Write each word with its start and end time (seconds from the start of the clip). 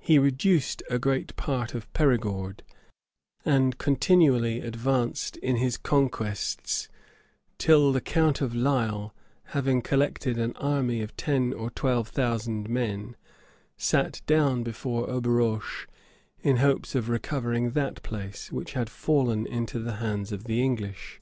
He 0.00 0.18
reduced 0.18 0.82
a 0.90 0.98
great 0.98 1.34
part 1.34 1.72
of 1.74 1.90
Perigord, 1.94 2.62
and 3.42 3.78
continually 3.78 4.60
advanced 4.60 5.38
in 5.38 5.56
his 5.56 5.78
conquests, 5.78 6.90
till 7.56 7.90
the 7.90 8.02
count 8.02 8.42
of 8.42 8.54
Lisle, 8.54 9.14
having 9.56 9.80
collected 9.80 10.36
an 10.36 10.54
army 10.56 11.00
of 11.00 11.16
ten 11.16 11.54
or 11.54 11.70
twelve 11.70 12.08
thousand 12.08 12.68
men, 12.68 13.16
sat 13.78 14.20
down 14.26 14.62
before 14.62 15.08
Auberoche, 15.08 15.86
in 16.42 16.58
hopes 16.58 16.94
of 16.94 17.08
recovering 17.08 17.70
that 17.70 18.02
place, 18.02 18.52
which 18.52 18.74
had 18.74 18.90
fallen 18.90 19.46
into 19.46 19.78
the 19.78 19.96
hands 19.96 20.32
of 20.32 20.44
the 20.44 20.62
English. 20.62 21.18